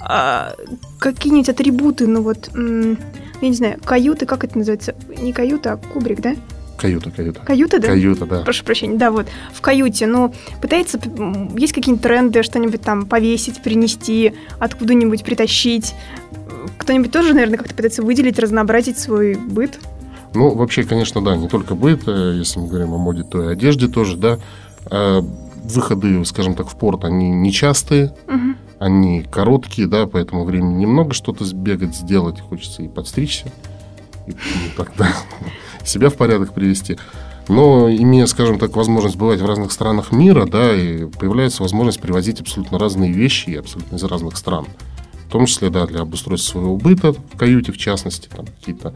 [0.00, 0.54] А
[0.98, 4.94] какие-нибудь атрибуты, ну вот, я не знаю, каюты, как это называется?
[5.08, 6.34] Не каюта, а кубрик, да?
[6.76, 7.40] Каюта, каюта.
[7.40, 7.88] Каюта, да?
[7.88, 8.42] Каюта, да.
[8.42, 9.26] Прошу прощения, да, вот.
[9.54, 10.98] В каюте, ну, пытается,
[11.56, 15.94] есть какие-нибудь тренды, что-нибудь там повесить, принести, откуда-нибудь притащить?
[16.76, 19.78] Кто-нибудь тоже, наверное, как-то пытается выделить, разнообразить свой быт?
[20.34, 23.52] Ну, вообще, конечно, да, не только быт, э, если мы говорим о моде, то и
[23.52, 24.38] одежде тоже, да.
[24.86, 25.24] А
[25.64, 28.54] выходы, скажем так, в порт, они нечастые, угу.
[28.78, 33.50] они короткие, да, поэтому времени немного что-то сбегать, сделать, хочется и подстричься,
[34.26, 35.08] и, и так, да,
[35.84, 36.98] себя в порядок привести.
[37.48, 42.40] Но имея, скажем так, возможность бывать в разных странах мира, да, и появляется возможность привозить
[42.40, 44.66] абсолютно разные вещи абсолютно из разных стран.
[45.28, 48.94] В том числе, да, для обустройства своего быта в каюте, в частности, там какие-то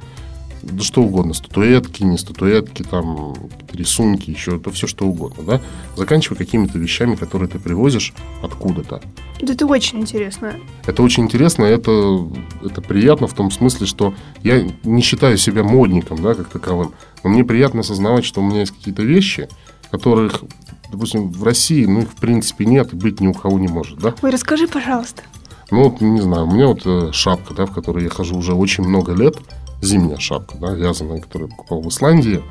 [0.62, 3.34] да что угодно, статуэтки, не статуэтки, там,
[3.72, 5.60] рисунки, еще это все что угодно, да,
[5.96, 9.00] заканчивая какими-то вещами, которые ты привозишь откуда-то.
[9.40, 10.54] Это очень интересно.
[10.86, 12.26] Это очень интересно, это,
[12.64, 16.92] это приятно в том смысле, что я не считаю себя модником, да, как таковым,
[17.22, 19.48] но мне приятно осознавать, что у меня есть какие-то вещи,
[19.90, 20.42] которых,
[20.90, 23.98] допустим, в России, ну, их в принципе нет и быть ни у кого не может,
[23.98, 24.14] да.
[24.22, 25.22] Ой, расскажи, пожалуйста.
[25.70, 28.54] Ну, вот, не знаю, у меня вот э, шапка, да, в которой я хожу уже
[28.54, 29.36] очень много лет–
[29.80, 32.42] зимняя шапка, да, вязаная, которую я покупал в Исландии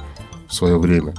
[0.47, 1.13] в свое время.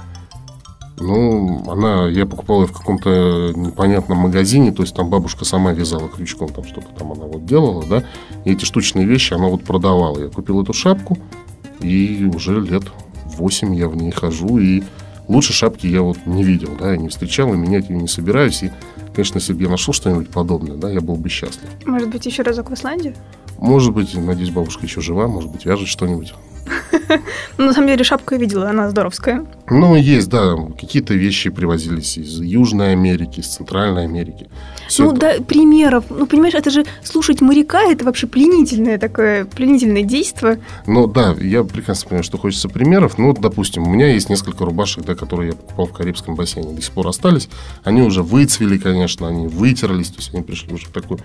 [0.99, 6.09] Ну, она, я покупал ее в каком-то непонятном магазине, то есть там бабушка сама вязала
[6.09, 8.03] крючком, там что-то там она вот делала, да,
[8.43, 10.19] и эти штучные вещи она вот продавала.
[10.19, 11.17] Я купил эту шапку,
[11.79, 12.83] и уже лет
[13.25, 14.83] 8 я в ней хожу, и
[15.29, 18.63] лучше шапки я вот не видел, да, я не встречал, и менять ее не собираюсь,
[18.63, 18.71] и,
[19.13, 21.69] конечно, если бы я нашел что-нибудь подобное, да, я был бы счастлив.
[21.85, 23.15] Может быть, еще разок в Исландию?
[23.61, 26.33] Может быть, надеюсь, бабушка еще жива, может быть, вяжет что-нибудь.
[27.57, 29.45] Ну, на самом деле, шапку я видела, она здоровская.
[29.69, 34.47] Ну, есть, да, какие-то вещи привозились из Южной Америки, из Центральной Америки.
[34.87, 36.05] Всё ну, это- да, примеров.
[36.09, 40.59] Ну, понимаешь, это же слушать моряка, это вообще пленительное такое, пленительное действие.
[40.85, 43.17] Ну да, я прекрасно понимаю, что хочется примеров.
[43.17, 46.73] Ну, вот, допустим, у меня есть несколько рубашек, да, которые я покупал в Карибском бассейне,
[46.73, 47.49] до сих пор остались.
[47.83, 51.23] Они уже выцвели, конечно, они вытерлись, то есть они пришли уже в такое м,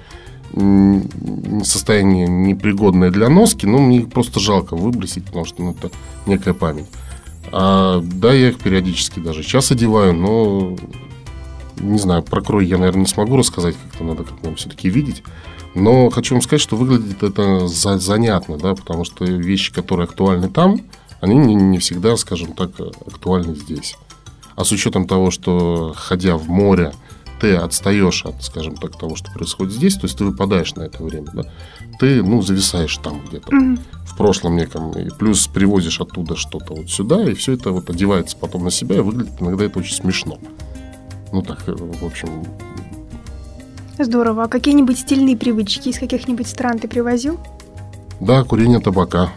[1.64, 5.90] состояние непригодное для носки, но мне их просто жалко выбросить, потому что ну, это
[6.26, 6.86] некая память.
[7.52, 10.76] А, да, я их периодически даже сейчас одеваю, но
[11.80, 15.22] не знаю, про крой я, наверное, не смогу рассказать, как-то надо как-то все-таки видеть.
[15.74, 20.48] Но хочу вам сказать, что выглядит это за- занятно, да, потому что вещи, которые актуальны
[20.48, 20.80] там,
[21.20, 22.70] они не, не всегда, скажем так,
[23.06, 23.96] актуальны здесь.
[24.54, 26.92] А с учетом того, что ходя в море,
[27.44, 31.02] ты отстаешь от, скажем так, того, что происходит здесь, то есть ты выпадаешь на это
[31.02, 31.42] время, да,
[32.00, 33.78] ты, ну, зависаешь там где-то Мгм.
[34.06, 38.38] в прошлом неком, и плюс привозишь оттуда что-то вот сюда, и все это вот одевается
[38.38, 40.38] потом на себя, и выглядит иногда это очень смешно.
[41.32, 42.28] Ну так, э, в общем,
[43.98, 44.44] Здорово.
[44.44, 47.38] А какие-нибудь стильные привычки из каких-нибудь стран ты привозил?
[48.20, 49.32] да, курение табака.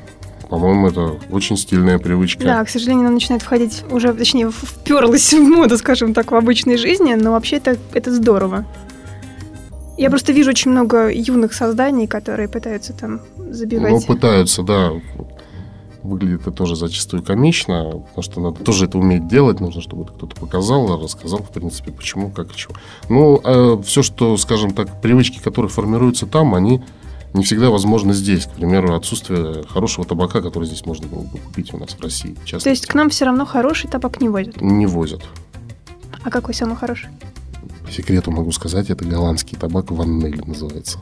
[0.50, 2.44] По-моему, это очень стильная привычка.
[2.44, 6.78] Да, к сожалению, она начинает входить уже, точнее, вперлась в моду, скажем так, в обычной
[6.78, 8.66] жизни, но вообще это, это здорово.
[9.98, 14.06] Я просто вижу очень много юных созданий, которые пытаются там Ну, забивать.
[14.06, 14.92] пытаются, да.
[16.04, 20.14] Выглядит это тоже зачастую комично, потому что надо тоже это уметь делать, нужно, чтобы это
[20.14, 22.76] кто-то показал, рассказал, в принципе, почему, как и чего.
[23.10, 26.82] Ну, все, что, скажем так, привычки, которые формируются там, они
[27.34, 28.46] не всегда возможны здесь.
[28.46, 32.36] К примеру, отсутствие хорошего табака, который здесь можно было бы купить у нас в России.
[32.46, 34.60] в То есть к нам все равно хороший табак не возят.
[34.62, 35.22] не возят.
[36.24, 37.10] А какой самый хороший?
[37.86, 41.00] По секрету могу сказать, это голландский табак Ваннель называется.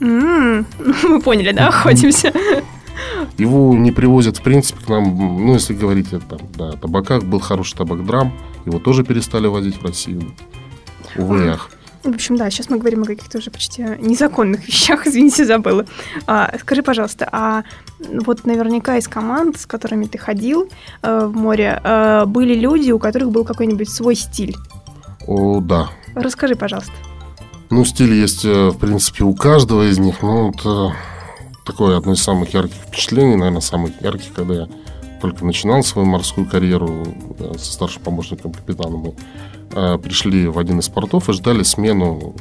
[0.00, 0.66] М,
[1.02, 2.32] Мы поняли, да, охотимся.
[3.38, 5.04] Его не привозят, в принципе, к нам,
[5.46, 8.32] ну, если говорить там, да, о табаках, был хороший табак Драм,
[8.66, 10.34] его тоже перестали возить в Россию.
[11.16, 11.70] Увы, ах.
[12.04, 15.84] В общем, да, сейчас мы говорим о каких-то уже почти незаконных вещах, извините, забыла.
[16.26, 17.64] А, скажи, пожалуйста, а
[17.98, 20.68] вот наверняка из команд, с которыми ты ходил
[21.02, 24.56] э, в море, э, были люди, у которых был какой-нибудь свой стиль.
[25.26, 25.90] О, да.
[26.14, 26.92] Расскажи, пожалуйста.
[27.70, 30.22] Ну, стиль есть, э, в принципе, у каждого из них.
[30.22, 30.94] Ну, вот э,
[31.66, 34.68] такое одно из самых ярких впечатлений, наверное, самых ярких, когда я
[35.20, 37.06] только начинал свою морскую карьеру
[37.56, 38.96] со старшим помощником капитана.
[38.96, 39.14] Мы
[39.72, 42.34] э, пришли в один из портов и ждали смену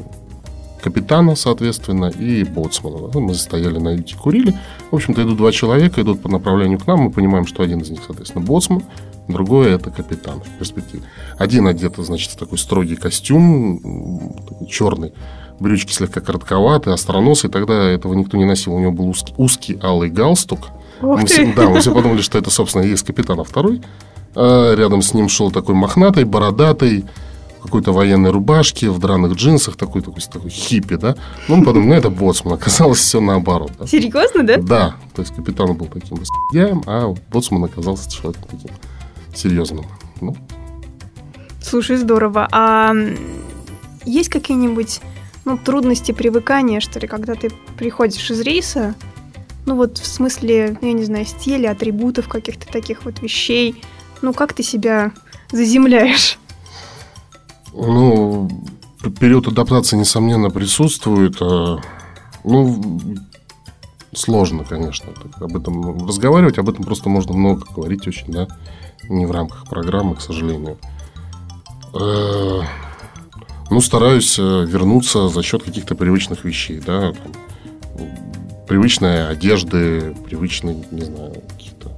[0.82, 3.10] капитана, соответственно, и боцмана.
[3.10, 3.20] да.
[3.20, 4.54] Мы стояли на юте, курили.
[4.92, 7.00] В общем-то, идут два человека, идут по направлению к нам.
[7.02, 8.84] Мы понимаем, что один из них, соответственно, боцман,
[9.28, 11.04] другой это капитан в перспективе.
[11.38, 15.14] Один одет, значит, в такой строгий костюм, такой черный,
[15.60, 17.50] брючки слегка коротковатые, остроносый.
[17.50, 18.74] Тогда этого никто не носил.
[18.74, 20.70] У него был узкий, узкий алый галстук.
[21.02, 21.34] Ух мы ты!
[21.34, 23.82] все, да, мы все подумали, что это, собственно, и есть капитан, второй.
[24.36, 27.06] А рядом с ним шел такой мохнатый, бородатый,
[27.62, 31.16] какой-то военной рубашке, в драных джинсах, такой, такой, такой хиппи, да.
[31.48, 32.54] Ну, мы подумали, ну, это боцман.
[32.54, 33.72] Оказалось, все наоборот.
[33.80, 33.88] Да?
[33.88, 34.58] Серьезно, да?
[34.58, 38.72] Да, то есть капитан был таким распияем, а боцман оказался человеком таким
[39.36, 39.86] серьезным.
[40.22, 40.36] Ну,
[41.62, 42.48] Слушай, здорово.
[42.52, 42.94] А
[44.06, 45.02] есть какие-нибудь
[45.44, 48.96] ну, трудности привыкания, что ли, когда ты приходишь из рейса?
[49.68, 53.84] Ну вот в смысле, я не знаю, стиля, атрибутов каких-то таких вот вещей.
[54.22, 55.12] Ну как ты себя
[55.52, 56.40] заземляешь?
[57.74, 58.50] Ну,
[59.20, 61.36] период адаптации, несомненно, присутствует.
[61.42, 61.80] а,
[62.46, 63.00] Ну,
[64.16, 66.58] сложно, конечно, об этом разговаривать.
[66.58, 68.48] Об этом просто можно много говорить очень, да.
[69.10, 70.78] Не в рамках программы, к сожалению.
[71.94, 72.62] Э,
[73.70, 77.12] Ну, стараюсь э, вернуться за счет каких-то привычных вещей, да.
[78.68, 81.90] Привычной одежды, привычной, не знаю, каких-то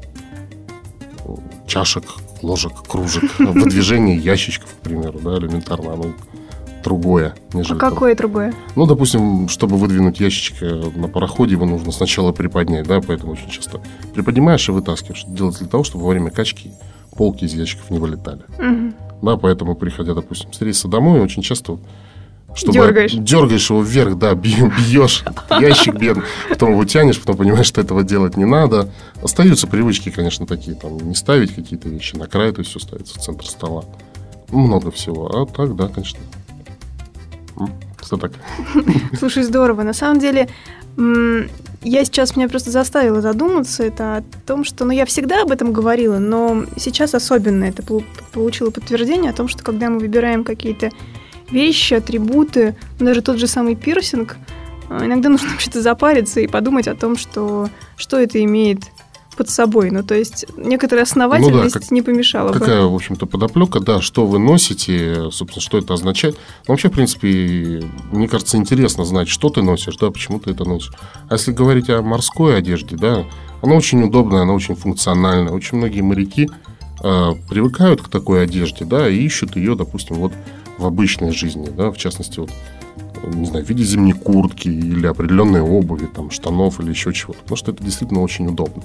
[1.26, 2.04] м, чашек,
[2.44, 6.06] ложек, кружек, выдвижение ящичков, к примеру, да, элементарно, оно
[6.84, 7.78] другое, А нежели...
[7.80, 8.54] там- какое другое?
[8.76, 10.62] Ну, допустим, чтобы выдвинуть ящичек
[10.96, 13.82] на пароходе, его нужно сначала приподнять, да, поэтому очень часто
[14.14, 15.24] приподнимаешь и вытаскиваешь.
[15.24, 16.72] Это делается для того, чтобы во время качки
[17.18, 18.44] полки из ящиков не вылетали.
[18.60, 18.94] Мгм.
[19.24, 21.80] Да, поэтому, приходя, допустим, с рейса домой, очень часто
[22.56, 23.14] чтобы Дергаешь.
[23.14, 25.24] дергаешь его вверх, да, бьешь
[25.60, 28.90] ящик бедный, потом его тянешь, потом понимаешь, что этого делать не надо.
[29.22, 33.20] Остаются привычки, конечно, такие, там, не ставить какие-то вещи на край, то есть все ставится
[33.20, 33.86] в центр стола.
[34.50, 35.28] Много всего.
[35.28, 36.20] А так, да, конечно.
[38.02, 38.32] Что так?
[39.20, 39.84] Слушай, здорово.
[39.84, 40.50] На самом деле,
[41.84, 45.72] я сейчас меня просто заставила задуматься это о том, что, ну, я всегда об этом
[45.72, 50.90] говорила, но сейчас особенно это полу- получило подтверждение о том, что когда мы выбираем какие-то
[51.52, 54.38] вещи, атрибуты, даже тот же самый пирсинг,
[54.90, 58.84] э, иногда нужно вообще-то запариться и подумать о том, что, что это имеет
[59.40, 59.90] под собой.
[59.90, 62.92] Ну, то есть, некоторая основательность ну, да, как, не помешала какая, бы.
[62.92, 66.36] В общем-то, подоплека, да, что вы носите, собственно, что это означает.
[66.68, 67.82] Ну, вообще, в принципе,
[68.12, 70.92] мне кажется, интересно знать, что ты носишь, да, почему ты это носишь.
[71.30, 73.24] А если говорить о морской одежде, да,
[73.62, 75.54] она очень удобная, она очень функциональная.
[75.54, 76.50] Очень многие моряки
[77.02, 80.34] э, привыкают к такой одежде, да, и ищут ее, допустим, вот
[80.80, 82.52] в обычной жизни, да, в частности, вот
[83.24, 87.40] не знаю, в виде зимней куртки или определенной обуви, там, штанов или еще чего-то.
[87.40, 88.84] Потому что это действительно очень удобно.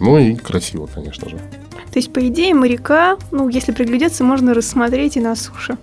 [0.00, 1.36] Ну и красиво, конечно же.
[1.36, 5.76] То есть, по идее, моряка, ну, если приглядеться, можно рассмотреть и на суше.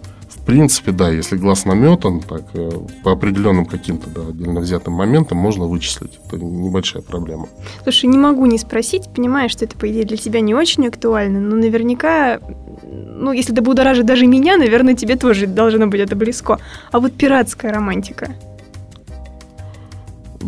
[0.45, 2.69] В принципе, да, если глаз наметан, так э,
[3.03, 6.19] по определенным каким-то да, отдельно взятым моментам можно вычислить.
[6.27, 7.49] Это небольшая проблема.
[7.81, 11.39] Слушай, не могу не спросить, понимаю, что это, по идее, для тебя не очень актуально,
[11.39, 12.39] но наверняка,
[12.83, 16.59] ну, если это будоражит даже меня, наверное, тебе тоже должно быть это близко.
[16.91, 18.35] А вот пиратская романтика–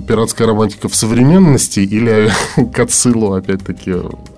[0.07, 2.29] пиратская романтика в современности или
[2.73, 3.93] к отсылу, опять-таки,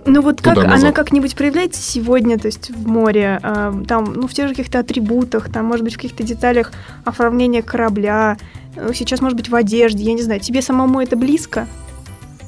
[0.05, 0.73] Ну вот как назад?
[0.73, 4.79] она как-нибудь проявляется сегодня, то есть в море, э, там, ну в тех же каких-то
[4.79, 6.71] атрибутах, там, может быть, в каких-то деталях
[7.05, 8.38] оформления корабля,
[8.75, 11.67] ну, сейчас, может быть, в одежде, я не знаю, тебе самому это близко?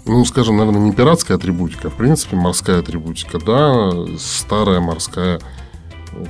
[0.05, 5.39] Ну, скажем, наверное, не пиратская атрибутика, а, в принципе, морская атрибутика, да, старая морская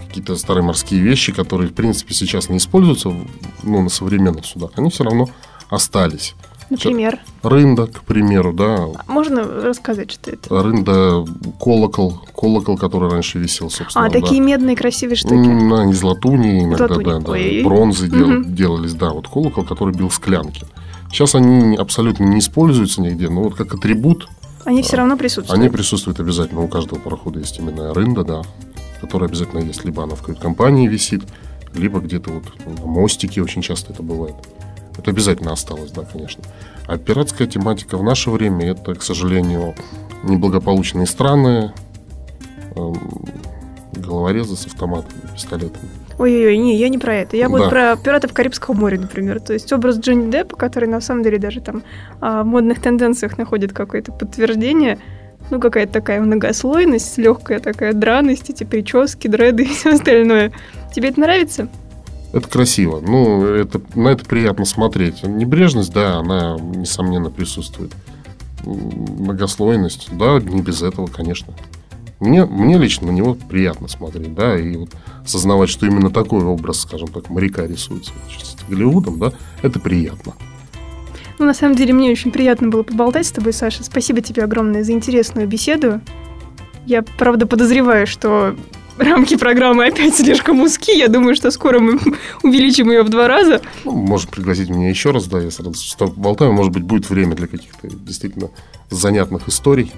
[0.07, 3.09] какие-то старые морские вещи, которые, в принципе, сейчас не используются
[3.63, 5.29] ну, на современных судах, они все равно
[5.69, 6.35] остались.
[6.71, 7.19] Например?
[7.43, 8.87] Рында, к примеру, да.
[9.07, 10.63] Можно рассказать, что это?
[10.63, 11.25] Рында,
[11.59, 14.05] колокол, колокол, который раньше висел, собственно.
[14.05, 14.21] А, да.
[14.21, 15.33] такие медные красивые штуки?
[15.33, 17.03] На, не златуни, иногда, златуни.
[17.03, 17.69] да, да.
[17.69, 18.15] Бронзы угу.
[18.15, 20.65] дел, делались, да, вот колокол, который бил склянки.
[21.09, 24.29] Сейчас они абсолютно не используются нигде, но вот как атрибут...
[24.63, 25.59] Они все равно присутствуют?
[25.59, 26.61] Они присутствуют обязательно.
[26.61, 28.43] У каждого парохода есть именно рында, да,
[29.01, 29.83] которая обязательно есть.
[29.83, 31.23] Либо она в кают-компании висит,
[31.73, 34.35] либо где-то вот на мостике очень часто это бывает.
[34.97, 36.43] Это обязательно осталось, да, конечно.
[36.87, 39.75] А пиратская тематика в наше время это, к сожалению,
[40.23, 41.73] неблагополучные страны,
[42.75, 43.25] эм,
[43.93, 45.89] головорезы с автоматами, пистолетами.
[46.17, 47.35] Ой-ой-ой, не, я не про это.
[47.35, 47.57] Я да.
[47.57, 49.39] вот про пиратов Карибского моря, например.
[49.39, 51.83] То есть образ Джонни Деппа, который на самом деле даже там
[52.19, 54.99] а, в модных тенденциях находит какое-то подтверждение.
[55.49, 60.51] Ну, какая-то такая многослойность, легкая такая драность, эти прически, дреды и все остальное.
[60.93, 61.67] Тебе это нравится?
[62.33, 63.01] Это красиво.
[63.01, 65.23] Ну, это, на это приятно смотреть.
[65.23, 67.93] Небрежность, да, она, несомненно, присутствует.
[68.63, 71.53] Многослойность, да, не без этого, конечно.
[72.19, 74.89] Мне, мне лично на него приятно смотреть, да, и вот
[75.25, 80.33] осознавать, что именно такой образ, скажем так, моряка рисуется с Голливудом, да, это приятно.
[81.39, 83.83] Ну, на самом деле, мне очень приятно было поболтать с тобой, Саша.
[83.83, 85.99] Спасибо тебе огромное за интересную беседу.
[86.85, 88.55] Я, правда, подозреваю, что
[89.03, 90.97] рамки программы опять слишком узкие.
[90.97, 91.99] Я думаю, что скоро мы
[92.43, 93.61] увеличим ее в два раза.
[93.85, 96.53] Ну, можешь пригласить меня еще раз, да, я сразу что болтаю.
[96.53, 98.49] Может быть, будет время для каких-то действительно
[98.89, 99.91] занятных историй.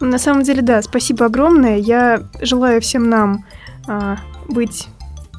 [0.00, 1.76] На самом деле, да, спасибо огромное.
[1.76, 3.44] Я желаю всем нам
[3.86, 4.86] а, быть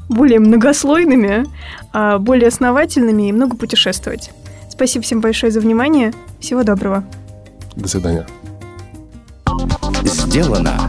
[0.10, 1.46] более многослойными,
[1.94, 4.32] а, более основательными и много путешествовать.
[4.70, 6.14] Спасибо всем большое за внимание.
[6.40, 7.04] Всего доброго.
[7.76, 8.26] До свидания
[10.06, 10.89] сделано